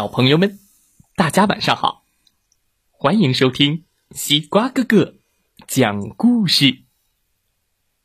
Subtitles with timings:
[0.00, 0.58] 小朋友们，
[1.14, 2.06] 大家晚上好！
[2.90, 5.16] 欢迎收听西瓜哥哥
[5.68, 6.84] 讲故事。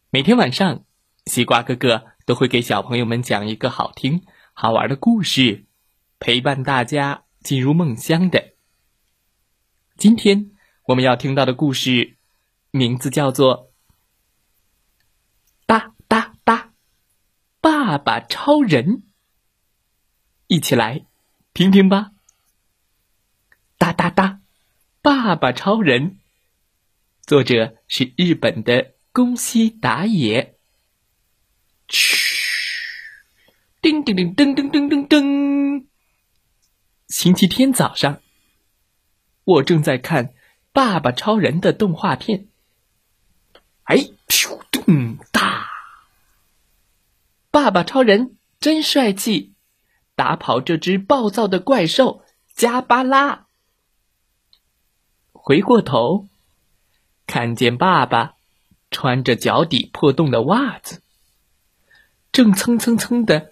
[0.10, 0.84] 每天晚上，
[1.26, 5.68] 西瓜哥哥都会给小朋友们讲一个好听、好玩的故事，
[6.20, 8.56] 陪伴大家进入梦乡的。
[9.96, 10.52] 今天
[10.88, 12.18] 我们要听到的故事，
[12.72, 13.68] 名字叫做
[15.66, 16.74] 《哒哒哒
[17.62, 18.86] 爸爸超人》。
[20.48, 21.06] 一起来
[21.56, 22.12] 听听吧！
[23.78, 24.42] 哒哒哒，
[25.02, 26.20] 爸爸超人。
[27.26, 30.58] 作者是日本的宫西达也。
[31.88, 32.18] 嘘，
[33.82, 35.88] 叮叮叮叮叮叮叮叮。
[37.08, 38.22] 星期天早上，
[39.46, 40.26] 我正在看
[40.74, 42.50] 《爸爸超人》的动画片。
[43.84, 43.96] 哎，
[44.28, 45.70] 咻咚哒！
[47.50, 49.55] 爸爸超人真帅气。
[50.16, 53.48] 打跑这只暴躁的怪兽加巴拉。
[55.34, 56.28] 回过头，
[57.28, 58.36] 看见爸爸
[58.90, 61.02] 穿着脚底破洞的袜子，
[62.32, 63.52] 正蹭蹭蹭的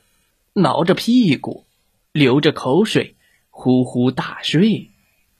[0.54, 1.66] 挠着屁股，
[2.12, 3.16] 流着口水，
[3.50, 4.90] 呼呼大睡。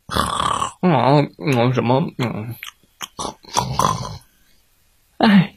[0.82, 2.12] 嗯嗯，什么？
[2.18, 2.56] 嗯，
[5.18, 5.56] 哎，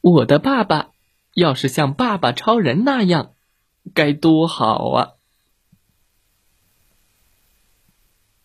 [0.00, 0.90] 我的爸爸
[1.34, 3.32] 要是像爸爸超人那样。
[3.94, 5.12] 该多好啊！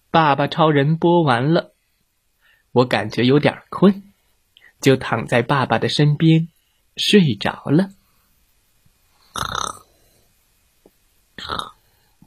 [0.10, 1.74] 爸爸超人播完了，
[2.72, 4.04] 我感觉有点困，
[4.80, 6.50] 就躺在爸爸的身边
[6.96, 7.90] 睡着了。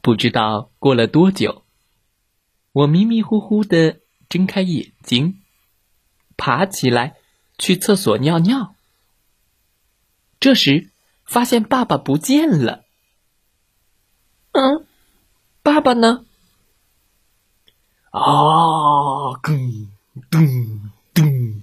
[0.02, 1.64] 不知道过了多久，
[2.72, 5.42] 我迷迷糊糊的睁开眼睛，
[6.36, 7.16] 爬起来
[7.56, 8.74] 去厕所尿尿。
[10.38, 10.90] 这时
[11.24, 12.85] 发现爸爸不见了。
[14.56, 14.86] 嗯，
[15.62, 16.24] 爸爸呢？
[18.10, 19.90] 啊，咚
[20.30, 21.62] 咚咚！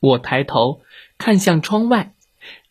[0.00, 0.82] 我抬头
[1.16, 2.12] 看向窗外，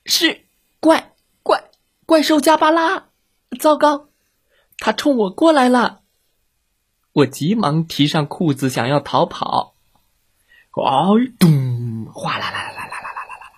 [0.05, 0.43] 是
[0.79, 1.71] 怪怪
[2.05, 3.05] 怪兽加巴拉！
[3.59, 4.09] 糟糕，
[4.77, 6.01] 他冲我过来了！
[7.13, 9.73] 我急忙提上裤子想要逃跑。
[10.73, 12.05] 哎，咚！
[12.13, 13.51] 哗啦啦啦啦啦啦啦啦！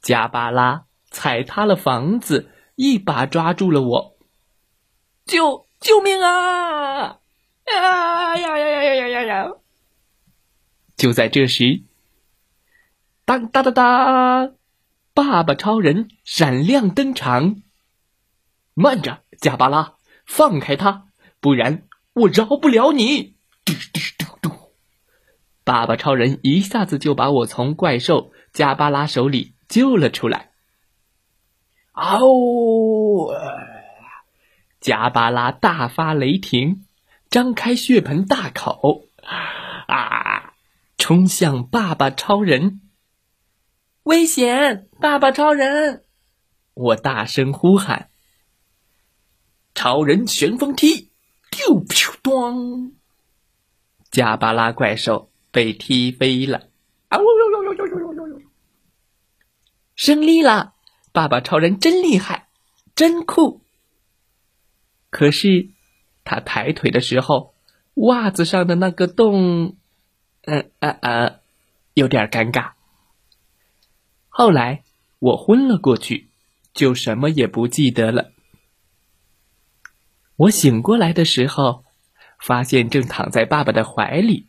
[0.00, 4.13] 加巴拉踩塌了房子，一把抓住了我。
[5.24, 7.18] 救救命啊！
[7.64, 9.22] 啊呀呀呀呀呀呀。
[9.22, 9.52] 呀
[10.96, 11.82] 就在这时
[13.24, 14.54] 当当当当
[15.12, 17.62] 爸爸超人闪亮登场。
[18.74, 19.94] 慢着加巴拉
[20.26, 21.06] 放开他
[21.40, 23.36] 不然我饶不了你。
[23.64, 24.72] 嘟嘟嘟嘟
[25.62, 30.50] 爸爸超人一下子就把我从怪兽加巴拉手里救了出来
[31.92, 33.30] 嗷呜
[34.84, 36.84] 加巴拉大发雷霆，
[37.30, 39.06] 张开血盆大口，
[39.86, 40.52] 啊！
[40.98, 42.82] 冲向爸爸超人。
[44.02, 44.90] 危险！
[45.00, 46.04] 爸爸超人！
[46.74, 48.10] 我大声呼喊。
[49.74, 51.10] 超人旋风踢，
[51.50, 52.92] 丢噗咚！
[54.10, 56.68] 加巴拉怪兽被踢飞了。
[57.08, 58.42] 啊呜呦呦呦呦呦呦呦！
[59.96, 60.74] 胜利了！
[61.10, 62.48] 爸爸超人真厉害，
[62.94, 63.63] 真酷。
[65.14, 65.68] 可是，
[66.24, 67.54] 他抬腿的时候，
[67.94, 69.76] 袜子上的那个洞，
[70.40, 71.40] 嗯啊啊，
[71.94, 72.72] 有点尴尬。
[74.28, 74.82] 后来
[75.20, 76.30] 我昏了过去，
[76.72, 78.32] 就什么也不记得了。
[80.34, 81.84] 我醒过来的时候，
[82.40, 84.48] 发现正躺在爸爸的怀里。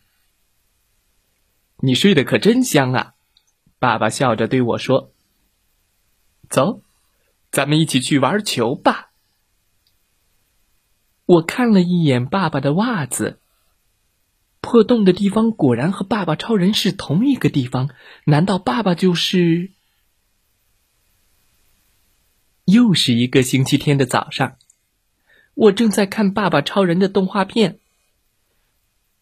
[1.78, 3.14] 你睡得可真香啊！
[3.78, 5.12] 爸爸笑着对我说
[6.50, 6.82] ：“走，
[7.52, 9.05] 咱们一起去玩球吧。”
[11.26, 13.40] 我看了一眼爸爸的袜子，
[14.60, 17.90] 破洞的地方果然和爸爸超人是同一个地方。
[18.24, 19.70] 难道爸爸就是？
[22.64, 24.56] 又是一个星期天的早上，
[25.54, 27.78] 我正在看爸爸超人的动画片。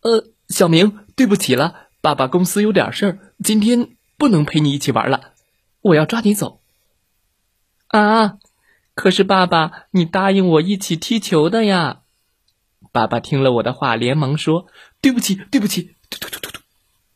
[0.00, 5.32] 呃，小明，对不起了，爸爸公司有点事儿，今天不能陪你一起玩了，
[5.80, 6.60] 我要抓紧走。
[7.88, 8.38] 啊！
[8.94, 12.02] 可是，爸爸，你答应我一起踢球的呀！
[12.94, 14.68] 爸爸听了我的话，连忙说
[15.02, 16.60] ：“对不起，对不起！”突突突突突，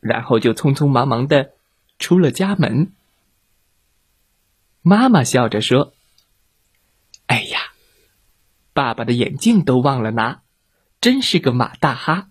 [0.01, 1.53] 然后就匆匆忙忙的
[2.01, 2.93] 出了家门。
[4.83, 5.95] 妈妈笑着说
[7.27, 7.61] ：“哎呀，
[8.73, 10.43] 爸爸的眼镜都忘了拿，
[11.01, 12.29] 真是个马大哈。”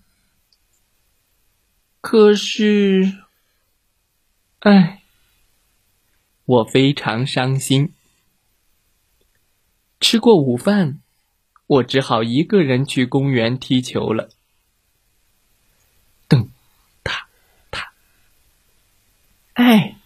[2.02, 3.14] 可是，
[4.58, 5.02] 哎，
[6.44, 7.94] 我非常伤心。
[10.00, 11.00] 吃过午饭，
[11.68, 14.30] 我只好一个人去公园踢球了。
[16.26, 16.48] 噔，
[17.04, 17.28] 踏，
[17.70, 17.92] 踏，
[19.52, 19.96] 哎！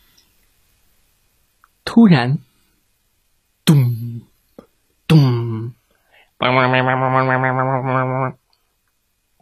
[1.84, 2.38] 突然，
[3.64, 4.22] 咚，
[5.06, 5.72] 咚，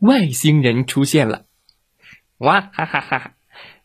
[0.00, 1.46] 外星人出现了！
[2.36, 3.34] 哇哈哈哈！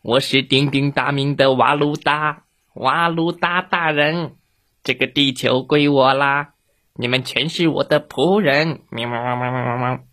[0.02, 2.44] 我是鼎鼎大名的瓦鲁达，
[2.74, 4.36] 瓦鲁达大人，
[4.82, 6.52] 这个地球归我啦！
[6.98, 8.80] 你们全是我的仆人！
[8.90, 10.04] 喵喵喵喵喵喵！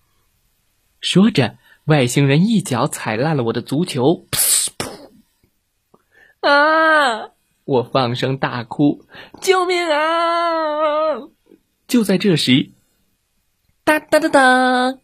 [1.01, 6.49] 说着，外星人一脚踩烂了我的足球，噗噗！
[6.49, 7.31] 啊！
[7.65, 9.05] 我放声大哭
[9.39, 11.29] ：“救命啊！”
[11.87, 12.71] 就在这时，
[13.85, 14.97] 哒哒哒哒，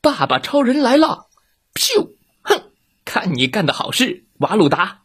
[0.00, 1.28] 爸爸超人来了！
[1.74, 2.14] 咻！
[2.42, 2.72] 哼，
[3.04, 5.02] 看你干的好事，瓦鲁达！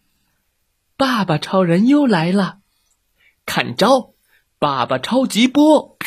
[0.97, 2.59] 爸爸超人又来了，
[3.45, 4.12] 看招！
[4.63, 5.97] 爸爸超级波，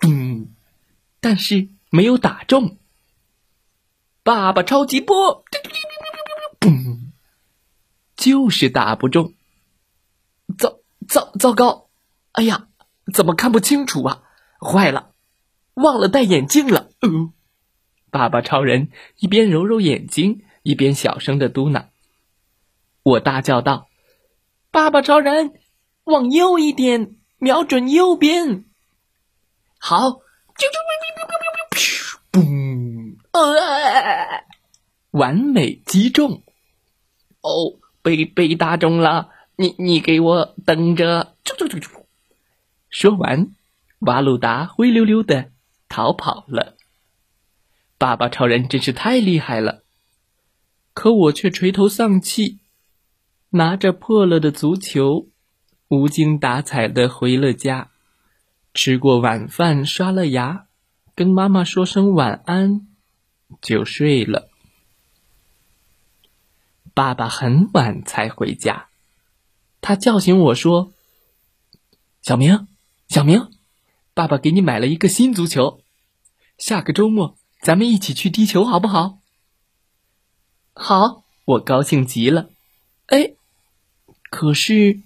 [0.00, 0.48] 咚！
[1.20, 2.78] 但是没有打中。
[4.22, 5.44] 爸爸超级波，
[6.58, 7.10] 嘣！
[8.16, 9.34] 就是打不中。
[10.56, 11.90] 糟糟糟糕！
[12.32, 12.68] 哎呀，
[13.12, 14.22] 怎么看不清楚啊？
[14.58, 15.10] 坏了，
[15.74, 16.88] 忘了戴眼镜了。
[17.00, 17.10] 呃，
[18.10, 21.88] 爸爸超人一边揉揉眼睛，一边小声的嘟囔。
[23.02, 23.86] 我大叫道
[24.72, 25.52] ：“爸爸超人！”
[26.06, 28.64] 往右一点，瞄准右边。
[29.78, 30.20] 好，
[32.30, 33.16] 嘣！
[33.32, 34.44] 呃，
[35.10, 36.44] 完美击中。
[37.40, 39.30] 哦，被被打中了。
[39.56, 41.34] 你你给我等着。
[41.44, 41.90] 啾啾啾啾
[42.88, 43.48] 说完，
[43.98, 45.50] 瓦鲁达灰溜溜的
[45.88, 46.76] 逃跑了。
[47.98, 49.82] 爸爸超人真是太厉害了，
[50.92, 52.60] 可我却垂头丧气，
[53.50, 55.26] 拿着破了的足球。
[55.88, 57.90] 无精打采的回了家，
[58.74, 60.66] 吃过晚饭，刷了牙，
[61.14, 62.88] 跟妈妈说声晚安，
[63.62, 64.48] 就睡了。
[66.92, 68.88] 爸爸很晚才回家，
[69.80, 70.92] 他叫醒我说
[72.20, 72.66] ：“小明，
[73.06, 73.48] 小明，
[74.12, 75.82] 爸爸给你买了一个新足球，
[76.58, 79.20] 下个周末咱们一起去踢球，好不好？”
[80.74, 82.50] 好，我高兴极了。
[83.06, 83.34] 哎，
[84.30, 85.05] 可是。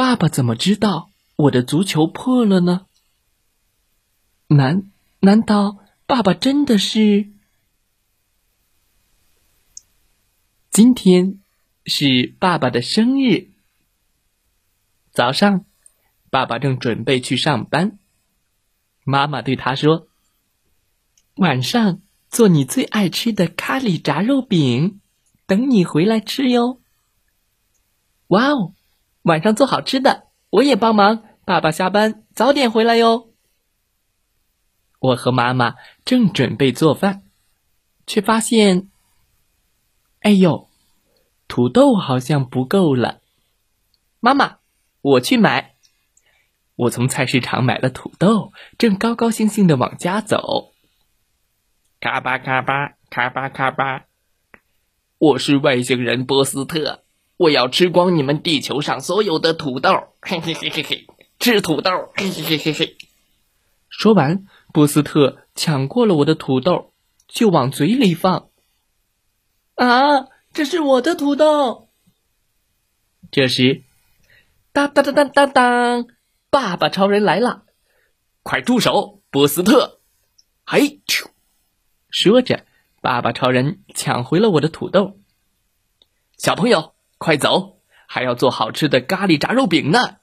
[0.00, 2.86] 爸爸怎么知道我的足球破了呢？
[4.46, 5.76] 难难道
[6.06, 7.28] 爸爸真的是？
[10.70, 11.42] 今天
[11.84, 13.50] 是爸爸的生日。
[15.10, 15.66] 早上，
[16.30, 17.98] 爸爸正准备去上班，
[19.04, 20.08] 妈妈对他说
[21.36, 22.00] ：“晚上
[22.30, 25.02] 做你最爱吃的咖喱炸肉饼，
[25.44, 26.80] 等你回来吃哟。”
[28.28, 28.74] 哇哦！
[29.30, 31.22] 晚上做好吃的，我也帮忙。
[31.44, 33.28] 爸爸下班早点回来哟。
[34.98, 37.22] 我和妈妈正准备做饭，
[38.08, 38.90] 却发现，
[40.18, 40.68] 哎呦，
[41.46, 43.20] 土豆好像不够了。
[44.18, 44.56] 妈妈，
[45.00, 45.76] 我去买。
[46.74, 50.72] 我从菜市场买了土豆，正高高兴兴的往家走。
[52.00, 54.06] 咔吧咔吧咔吧咔吧，
[55.18, 57.04] 我是外星人波斯特。
[57.40, 61.06] 我要吃光你们地球上所有的土豆，嘿嘿嘿嘿嘿，
[61.38, 62.98] 吃土豆，嘿嘿嘿嘿嘿。
[63.88, 64.44] 说完，
[64.74, 66.92] 波斯特抢过了我的土豆，
[67.28, 68.50] 就往嘴里放。
[69.74, 71.88] 啊，这是我的土豆！
[73.30, 73.84] 这时，
[74.72, 76.06] 当当当当当当，
[76.50, 77.62] 爸爸超人来了！
[78.42, 80.00] 快住手，波斯特！
[80.66, 81.00] 嘿，
[82.10, 82.66] 说着，
[83.00, 85.18] 爸爸超人抢回了我的土豆。
[86.36, 86.92] 小朋友。
[87.20, 90.16] 快走，还要做好吃的咖喱炸肉饼呢！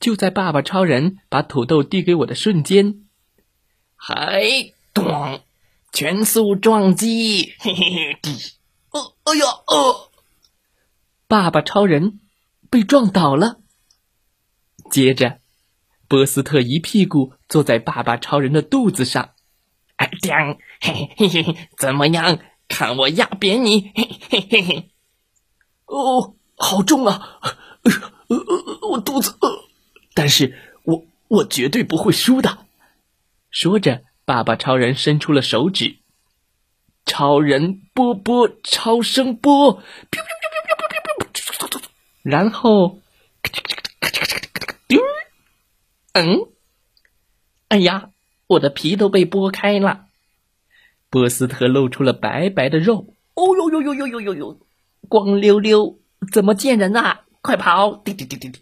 [0.00, 3.04] 就在爸爸超人把土豆递给我的瞬间，
[3.94, 4.42] 嗨，
[4.92, 5.40] 咚！
[5.92, 8.18] 全速撞击，嘿嘿嘿！
[8.90, 10.10] 哦，哎呀，哦！
[11.28, 12.18] 爸爸超人
[12.68, 13.60] 被撞倒了。
[14.90, 15.38] 接着，
[16.08, 19.30] 波斯特一屁股坐在爸爸超人的肚子上，
[19.94, 20.58] 哎，叮！
[20.80, 22.40] 嘿嘿嘿嘿，怎么样？
[22.66, 23.92] 看我压扁你！
[23.94, 24.91] 嘿嘿嘿嘿。
[25.92, 27.38] 哦，好重啊！
[27.82, 29.64] 呃呃，我肚子饿，
[30.14, 32.66] 但是我我绝对不会输的。
[33.50, 35.96] 说着，爸爸超人伸出了手指，
[37.04, 39.82] 超人波波超声波，
[42.22, 43.00] 然后，
[46.14, 46.48] 嗯，
[47.68, 48.08] 哎呀，
[48.46, 50.06] 我的皮都被剥开了，
[51.10, 53.14] 波斯特露出了白白的肉。
[53.34, 54.60] 哦呦呦呦呦呦呦呦！
[55.12, 55.98] 光溜溜，
[56.32, 57.26] 怎么见人啊？
[57.42, 57.96] 快跑！
[57.96, 58.60] 滴滴滴滴滴，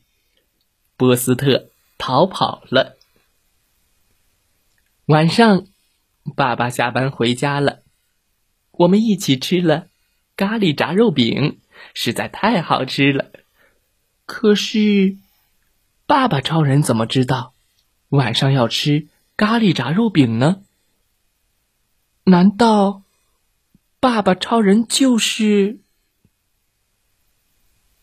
[0.97, 2.97] 波斯特逃跑了。
[5.07, 5.69] 晚上，
[6.35, 7.85] 爸爸下班回家了，
[8.73, 9.87] 我们一起吃了
[10.35, 11.61] 咖喱炸肉饼，
[11.95, 13.31] 实在太好吃了。
[14.27, 15.19] 可是，
[16.05, 17.55] 爸爸超人怎么知道
[18.09, 20.65] 晚上要吃咖喱炸肉饼呢？
[22.25, 23.05] 难道
[24.01, 25.79] 爸爸超人就是？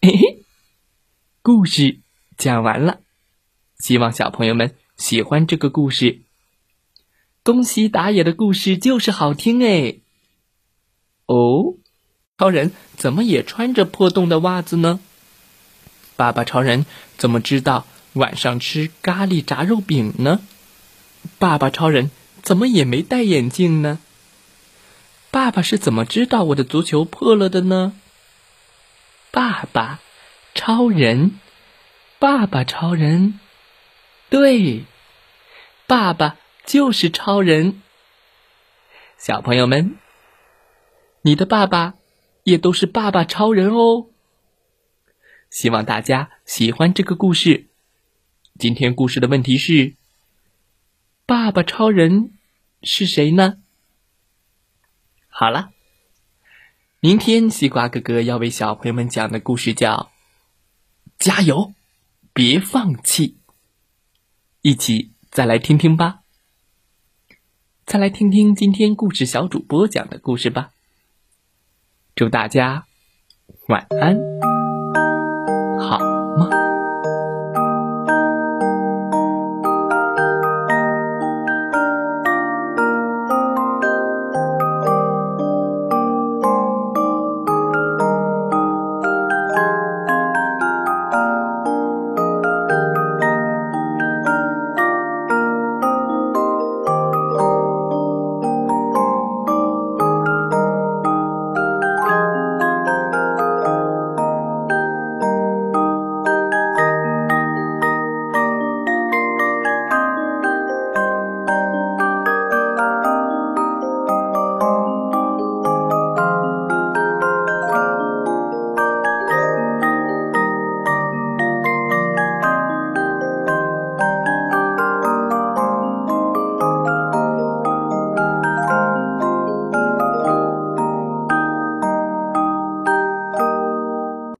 [0.08, 0.46] 嘿嘿，
[1.42, 2.00] 故事
[2.38, 3.02] 讲完了，
[3.78, 6.22] 希望小朋友们喜欢这个故事。
[7.44, 9.98] 宫西打野的故事就是好听哎。
[11.26, 11.76] 哦，
[12.38, 15.02] 超人怎么也穿着破洞的袜子呢？
[16.16, 16.86] 爸爸超人
[17.18, 20.40] 怎么知道晚上吃咖喱炸肉饼呢？
[21.38, 22.12] 爸爸超人
[22.42, 24.00] 怎么也没戴眼镜呢？
[25.32, 27.92] 爸爸是怎么知道我的足球破了的呢？
[29.31, 30.00] 爸爸
[30.53, 31.39] 超人，
[32.19, 33.39] 爸爸超人，
[34.29, 34.84] 对，
[35.86, 36.38] 爸爸。
[36.65, 37.81] 就是超人，
[39.17, 39.96] 小朋友们，
[41.22, 41.93] 你的爸爸
[42.43, 44.07] 也都是爸爸超人哦。
[45.50, 47.67] 希望大家喜欢这个故事。
[48.60, 49.96] 今天故事的问题是：
[51.25, 52.34] 爸爸超人
[52.84, 53.60] 是谁呢？
[55.29, 55.72] 好了，
[57.00, 60.10] 明天西瓜哥哥要为小朋友们讲的故事叫
[61.20, 61.74] 《加油，
[62.34, 63.27] 别放弃》，
[64.63, 66.22] 一起再来听听吧。
[67.86, 70.72] 再来听听今天故事小主播讲的故事吧。
[72.16, 72.88] 祝大家
[73.68, 74.18] 晚安，
[75.80, 76.16] 好。